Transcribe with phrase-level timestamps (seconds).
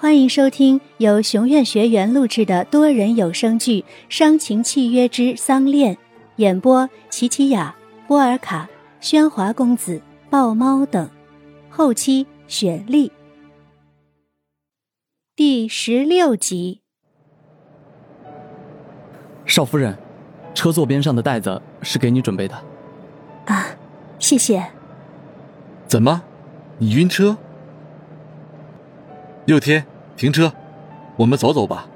[0.00, 5.94] 欢迎收听由熊院学员录制的多人有声剧《伤情契约之丧恋》，
[6.36, 7.76] 演播：琪琪雅、
[8.08, 8.66] 波尔卡、
[9.02, 10.00] 喧哗公子、
[10.30, 11.06] 豹猫等，
[11.68, 13.12] 后期雪莉。
[15.36, 16.80] 第十六集。
[19.44, 19.98] 少夫人，
[20.54, 22.54] 车座边上的袋子是给你准备的。
[23.44, 23.66] 啊，
[24.18, 24.66] 谢谢。
[25.86, 26.22] 怎么，
[26.78, 27.36] 你晕车？
[29.46, 29.84] 六天，
[30.20, 30.52] 停车，
[31.16, 31.88] 我们走走吧。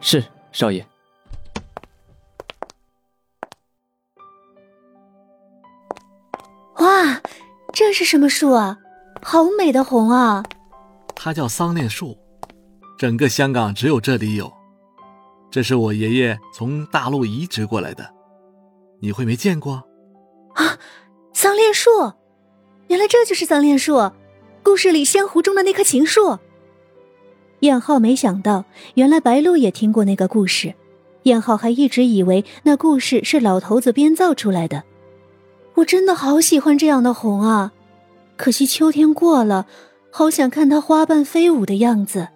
[0.00, 0.86] 是，少爷。
[6.76, 7.20] 哇，
[7.72, 8.78] 这是什么树啊？
[9.24, 10.44] 好美的红啊！
[11.16, 12.16] 它叫桑恋树，
[12.96, 14.52] 整个香港只有这里有。
[15.50, 18.08] 这是我爷爷从大陆移植过来的，
[19.00, 19.82] 你会没见过？
[20.54, 20.78] 啊，
[21.34, 21.90] 桑恋树，
[22.86, 24.12] 原来这就是桑恋树。
[24.64, 26.38] 故事里仙湖中的那棵情树，
[27.62, 30.74] 燕浩没想到，原来白鹿也听过那个故事。
[31.22, 34.82] 燕浩还一直以为那故事是老头子编造出来的。
[35.74, 37.72] 我真的好喜欢这样的红啊，
[38.36, 39.66] 可惜秋天过了，
[40.10, 42.28] 好想看它花瓣飞舞的样子。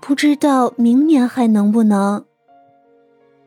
[0.00, 2.24] 不知道明年还能不能？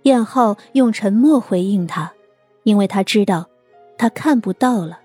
[0.03, 2.13] 燕浩用沉默回应他，
[2.61, 3.47] 因为他知道，
[3.97, 4.99] 他看不到了。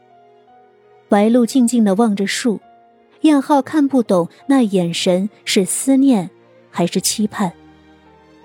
[1.08, 2.60] 白露静静的望着树。
[3.22, 6.30] 燕浩看不懂那眼神是思念，
[6.70, 7.52] 还是期盼。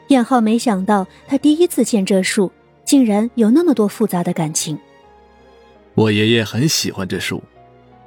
[0.10, 2.52] 燕浩没想到，他第一次见这树，
[2.84, 4.78] 竟然有那么多复杂的感情。
[5.96, 7.42] 我爷爷很喜欢这树，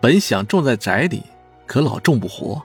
[0.00, 1.22] 本想种在宅里，
[1.66, 2.62] 可老种不活。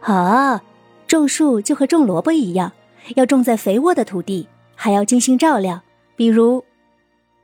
[0.00, 0.62] 啊，
[1.06, 2.72] 种树就和种萝卜一样，
[3.16, 5.82] 要种在肥沃的土地，还要精心照料。
[6.16, 6.64] 比如，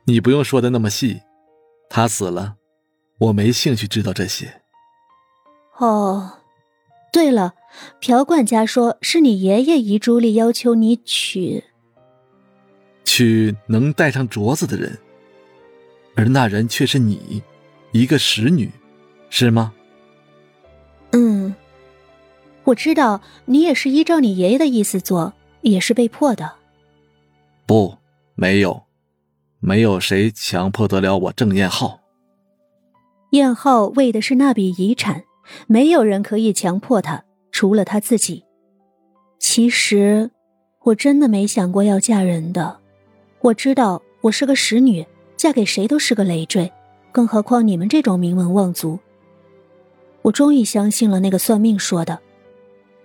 [0.04, 1.20] 你不用说的那么细。
[1.90, 2.54] 他死了，
[3.18, 4.62] 我没兴趣知道这些。
[5.78, 6.32] 哦，
[7.12, 7.54] 对了，
[8.00, 11.62] 朴管家说是你爷爷遗嘱里要求你娶，
[13.04, 14.98] 娶能戴上镯子的人，
[16.14, 17.42] 而那人却是你，
[17.92, 18.70] 一个使女，
[19.28, 19.72] 是吗？
[21.12, 21.54] 嗯，
[22.64, 26.50] 我知道你也是依照你爷爷的意思做，也是被迫的。
[27.66, 27.94] 不，
[28.34, 28.82] 没有，
[29.60, 32.00] 没有谁强迫得了我郑彦浩。
[33.32, 35.22] 燕浩为的是那笔遗产。
[35.66, 38.44] 没有人可以强迫他，除了他自己。
[39.38, 40.30] 其实，
[40.82, 42.78] 我真的没想过要嫁人的。
[43.40, 46.72] 我知道我是个使女，嫁给谁都是个累赘，
[47.12, 48.98] 更何况你们这种名门望族。
[50.22, 52.18] 我终于相信了那个算命说的，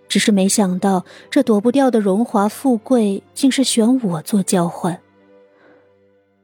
[0.07, 4.99] 只是没想到这躲不掉的荣华富贵，竟是选我做交换。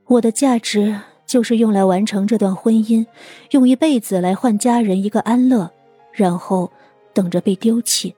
[0.06, 3.06] 我的价值就是用来完成这段婚姻，
[3.52, 5.72] 用一辈子来换家人一个安乐。
[6.18, 6.72] 然后，
[7.14, 8.16] 等着被丢弃。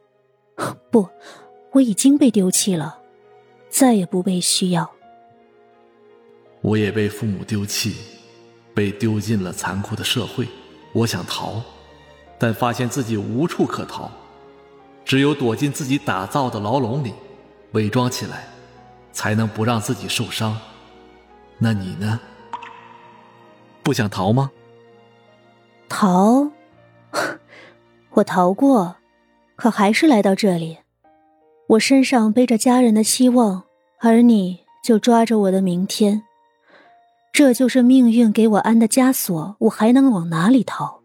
[0.90, 1.06] 不，
[1.74, 2.98] 我已经被丢弃了，
[3.70, 4.90] 再也不被需要。
[6.62, 7.98] 我也被父母丢弃，
[8.74, 10.48] 被丢进了残酷的社会。
[10.94, 11.62] 我想逃，
[12.38, 14.10] 但发现自己无处可逃，
[15.04, 17.14] 只有躲进自己打造的牢笼里，
[17.74, 18.48] 伪装起来，
[19.12, 20.58] 才能不让自己受伤。
[21.58, 22.18] 那你呢？
[23.84, 24.50] 不想逃吗？
[25.90, 26.50] 逃。
[28.19, 28.97] 我逃过，
[29.56, 30.78] 可还是来到这里。
[31.68, 33.63] 我身上背着家人的希望，
[34.00, 36.22] 而你就抓着我的明天。
[37.31, 41.00] 这就是命运给我安的枷锁，我还能往哪里逃？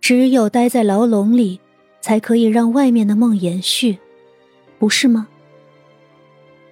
[0.00, 1.60] 只有待在牢笼里，
[2.00, 3.98] 才可以让外面的梦延续，
[4.78, 5.26] 不是吗？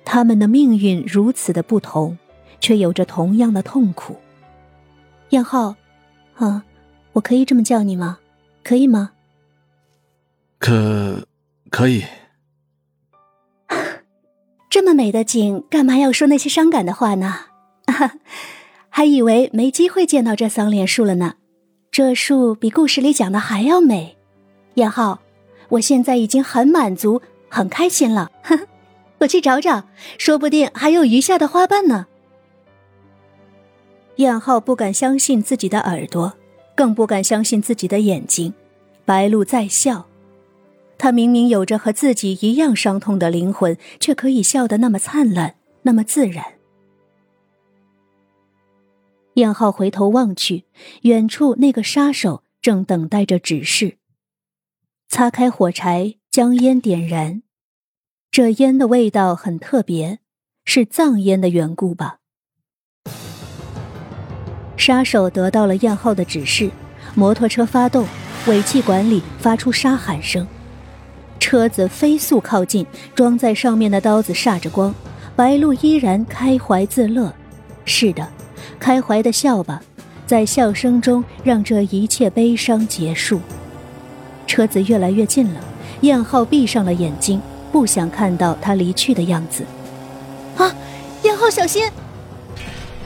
[0.04, 2.16] 他们的命运如此的不同，
[2.60, 4.14] 却有着同样的痛苦。
[5.30, 5.74] 燕浩，
[6.36, 6.62] 啊，
[7.12, 8.18] 我可以这么叫你吗？
[8.62, 9.10] 可以吗？
[10.60, 11.26] 可，
[11.70, 12.04] 可以。
[14.70, 17.46] 这么美的景，干嘛要说那些伤感的话呢？
[18.90, 21.34] 还以为没机会见到这桑莲树了呢。
[21.90, 24.18] 这树比故事里讲的还要美。
[24.74, 25.20] 燕浩，
[25.70, 28.30] 我现在已经很满足，很开心了。
[29.18, 29.84] 我去找找，
[30.18, 32.06] 说不定还有余下的花瓣呢。
[34.16, 36.34] 燕浩不敢相信自己的耳朵，
[36.76, 38.52] 更不敢相信自己的眼睛。
[39.06, 40.06] 白露在笑。
[41.02, 45.54] 他明明有着和自己一样伤痛的灵魂，却可以笑得那么灿烂，
[45.84, 46.44] 那么自然。
[49.36, 50.64] 燕浩回头望去，
[51.04, 53.96] 远处那个杀手正等待着指示。
[55.08, 57.42] 擦开火柴，将烟点燃。
[58.30, 60.18] 这烟的味道很特别，
[60.66, 62.18] 是藏烟的缘故吧？
[64.76, 66.70] 杀手得到了燕浩的指示，
[67.14, 68.06] 摩托车发动，
[68.48, 70.46] 尾气管里发出沙喊声。
[71.40, 74.94] 车子飞速靠近，装在上面的刀子煞着光。
[75.34, 77.32] 白露依然开怀自乐，
[77.84, 78.28] 是的，
[78.78, 79.82] 开怀的笑吧，
[80.26, 83.40] 在笑声中让这一切悲伤结束。
[84.46, 85.60] 车子越来越近了，
[86.02, 87.40] 燕浩闭上了眼睛，
[87.72, 89.64] 不想看到他离去的样子。
[90.56, 90.70] 啊，
[91.22, 91.88] 燕浩小心！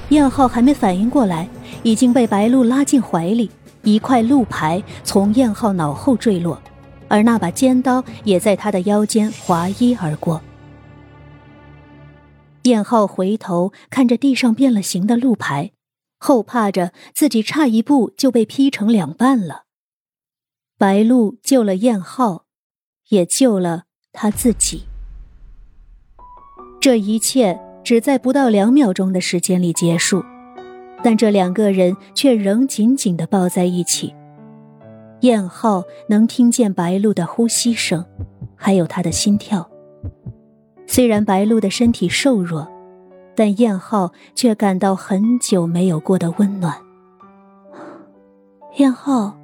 [0.09, 1.49] 燕浩还没反应过来，
[1.83, 3.51] 已经被白露拉进怀里，
[3.83, 6.61] 一块路牌从燕浩脑后坠落，
[7.09, 10.41] 而那把尖刀也在他的腰间划一而过。
[12.63, 15.73] 燕浩回头看着地上变了形的路牌，
[16.19, 19.65] 后怕着自己差一步就被劈成两半了。
[20.79, 22.47] 白鹿救了燕浩，
[23.11, 24.85] 也救了他自己。
[26.81, 30.25] 这一切只在不到两秒钟的时间里结束，
[31.03, 34.15] 但这两个人却仍紧紧的抱在一起。
[35.25, 38.05] 燕浩能听见白鹿的呼吸声，
[38.55, 39.67] 还有他的心跳。
[40.87, 42.69] 虽然白露的身体瘦弱，
[43.35, 46.77] 但燕浩却感到很久没有过的温暖。
[48.77, 49.35] 燕浩，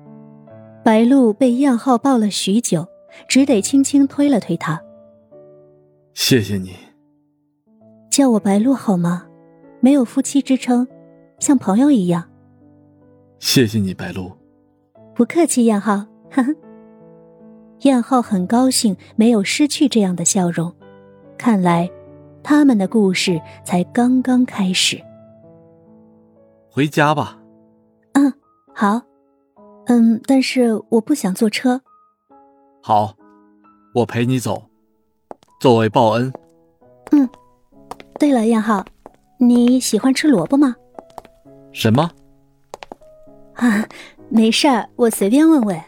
[0.85, 2.87] 白露被燕浩抱了许久，
[3.27, 4.79] 只得轻轻推了推他。
[6.13, 6.75] 谢谢你，
[8.11, 9.27] 叫我白露好吗？
[9.81, 10.87] 没有夫妻之称，
[11.39, 12.29] 像朋友一样。
[13.39, 14.31] 谢谢你，白露。
[15.15, 15.97] 不客气，燕浩。
[16.31, 16.55] 呵呵。
[17.81, 20.73] 燕浩很高兴没有失去这样的笑容。
[21.39, 21.91] 看来，
[22.43, 25.01] 他们的故事才刚刚开始。
[26.71, 27.39] 回家吧。
[28.13, 28.33] 嗯，
[28.75, 29.01] 好。
[29.87, 31.81] 嗯，但是我不想坐车。
[32.83, 33.15] 好，
[33.95, 34.63] 我陪你走，
[35.59, 36.33] 作为报恩。
[37.13, 37.29] 嗯。
[38.19, 38.85] 对了，燕浩，
[39.39, 40.77] 你喜欢吃萝卜吗？
[41.73, 42.11] 什么？
[43.55, 43.89] 啊，
[44.33, 45.77] 没事儿，我随便问问。
[45.77, 45.83] 喂，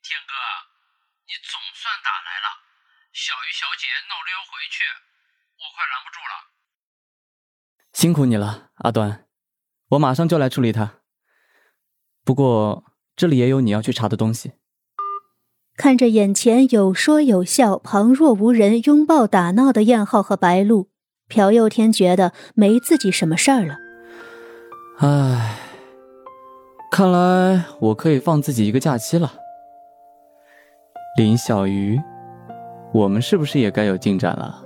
[0.00, 0.32] 天哥，
[1.26, 2.46] 你总算打来了
[3.12, 4.86] 小鱼小姐闹着要回去，
[5.58, 6.32] 我快拦不住了。
[7.92, 9.26] 辛苦你了，阿端，
[9.88, 11.00] 我马上就来处理他。
[12.24, 12.84] 不过
[13.16, 14.52] 这里也有你要去查的东西。
[15.78, 20.88] 看着眼前有说有笑、旁若无人、拥抱打闹的燕浩和白露，
[21.28, 23.76] 朴佑天觉得没自己什么事儿了。
[24.98, 25.56] 唉，
[26.90, 29.32] 看来我可以放自己一个假期了。
[31.16, 31.98] 林小鱼。
[32.90, 34.64] 我们是不是也该有进展了？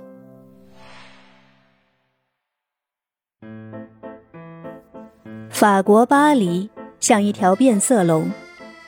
[5.49, 6.69] 法国巴黎
[7.01, 8.31] 像一条变色龙，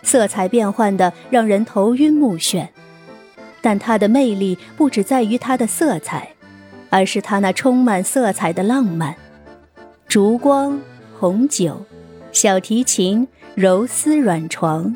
[0.05, 2.69] 色彩变幻的让人头晕目眩。
[3.61, 6.29] 但它的魅力不只在于它的色彩，
[6.91, 9.15] 而是它那充满色彩的浪漫：
[10.07, 10.79] 烛光、
[11.19, 11.83] 红酒、
[12.31, 14.95] 小提琴、柔丝软床。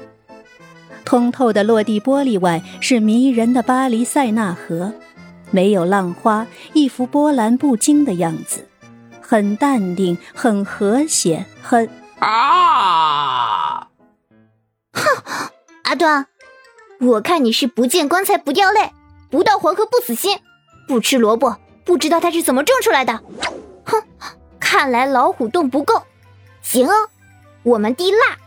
[1.04, 4.94] 通透的落地玻璃外是迷人的巴黎塞纳河，
[5.50, 8.68] 没有浪花，一副波澜不惊的样子，
[9.20, 11.90] 很淡定，很和谐，很
[12.20, 13.59] 啊！
[15.90, 16.28] 阿端，
[17.00, 18.92] 我看你是不见棺材不掉泪，
[19.32, 20.38] 不到黄河不死心，
[20.88, 23.20] 不吃萝卜不知道它是怎么种出来的。
[23.86, 24.04] 哼，
[24.60, 26.04] 看来老虎洞不够，
[26.62, 26.88] 行，
[27.64, 28.38] 我们滴蜡。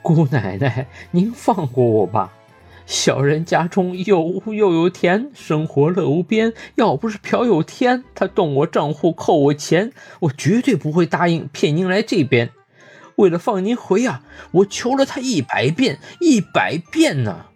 [0.00, 2.32] 姑奶奶，您放过我吧！
[2.86, 6.54] 小人家中有屋又有田，生活乐无边。
[6.76, 12.48] 要不是朴有天，他动我账户扣我钱，我绝对不会答应骗您来这边。
[13.16, 17.46] 为了放您回啊，我求了他一百遍，一百遍呢！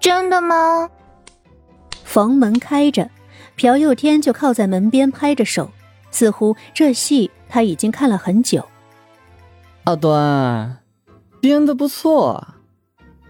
[0.00, 0.90] 真的吗？
[2.04, 3.10] 房门开着，
[3.56, 5.70] 朴佑天就靠在门边拍着手，
[6.10, 8.68] 似乎这戏他已经看了很久。
[9.84, 10.78] 阿端。
[11.40, 12.54] 编的不错，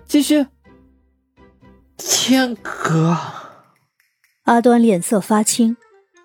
[0.06, 0.46] 继续。
[1.98, 3.18] 天哥，
[4.44, 5.76] 阿端脸色发青。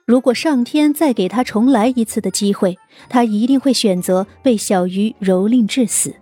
[0.05, 6.15] 如果上天再给他重来一次的机会，他一定会选择被小鱼蹂躏致死。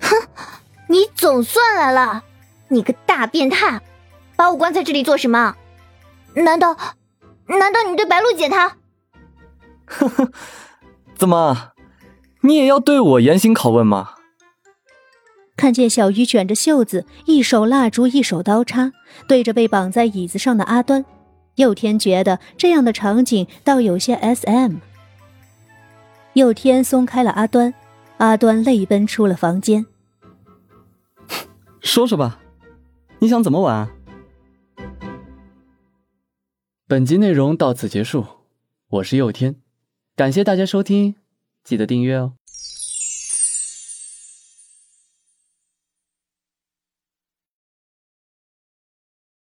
[0.00, 0.16] 哼，
[0.88, 2.24] 你总算来了，
[2.68, 3.80] 你个大变态，
[4.36, 5.54] 把我关在这里做什么？
[6.34, 6.76] 难道，
[7.46, 8.78] 难道你对白露姐她？
[9.84, 10.32] 呵呵，
[11.14, 11.72] 怎么，
[12.40, 14.14] 你也要对我严刑拷问吗？
[15.54, 18.92] 看见小鱼卷着袖子，一手蜡烛，一手刀叉，
[19.28, 21.04] 对着被绑在椅子上的阿端，
[21.56, 24.76] 佑天觉得这样的场景倒有些 S.M。
[26.34, 27.74] 佑天松开了阿端，
[28.16, 29.84] 阿端泪奔出了房间。
[31.80, 32.40] 说说吧，
[33.18, 33.90] 你想怎么玩？
[36.86, 38.24] 本集内容到此结束，
[38.88, 39.56] 我是佑天，
[40.16, 41.16] 感谢大家收听，
[41.64, 42.34] 记得订阅哦。